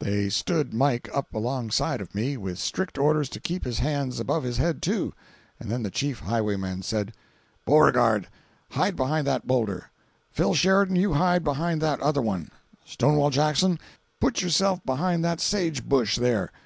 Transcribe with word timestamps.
jpg 0.00 0.06
(72K) 0.06 0.10
They 0.10 0.28
stood 0.30 0.72
Mike 0.72 1.10
up 1.12 1.34
alongside 1.34 2.00
of 2.00 2.14
me, 2.14 2.38
with 2.38 2.58
strict 2.58 2.96
orders 2.96 3.28
to 3.28 3.38
keep 3.38 3.64
his 3.64 3.80
hands 3.80 4.18
above 4.18 4.42
his 4.42 4.56
head, 4.56 4.80
too, 4.80 5.12
and 5.60 5.70
then 5.70 5.82
the 5.82 5.90
chief 5.90 6.20
highwayman 6.20 6.80
said: 6.80 7.12
"Beauregard, 7.66 8.28
hide 8.70 8.96
behind 8.96 9.26
that 9.26 9.46
boulder; 9.46 9.90
Phil 10.32 10.54
Sheridan, 10.54 10.96
you 10.96 11.12
hide 11.12 11.44
behind 11.44 11.82
that 11.82 12.00
other 12.00 12.22
one; 12.22 12.50
Stonewall 12.86 13.28
Jackson, 13.28 13.78
put 14.20 14.40
yourself 14.40 14.82
behind 14.86 15.22
that 15.22 15.38
sage 15.38 15.84
bush 15.86 16.16
there. 16.16 16.50